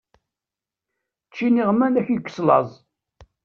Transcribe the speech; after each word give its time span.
Ečč 1.27 1.37
iniɣman 1.47 1.99
ad 1.99 2.03
k-yekkes 2.05 2.37
laẓ! 2.47 2.71